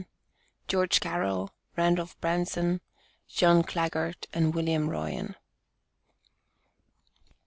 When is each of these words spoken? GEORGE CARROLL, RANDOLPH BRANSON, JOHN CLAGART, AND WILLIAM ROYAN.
GEORGE 0.67 0.99
CARROLL, 0.99 1.51
RANDOLPH 1.77 2.19
BRANSON, 2.21 2.81
JOHN 3.27 3.61
CLAGART, 3.61 4.25
AND 4.33 4.55
WILLIAM 4.55 4.89
ROYAN. 4.89 5.35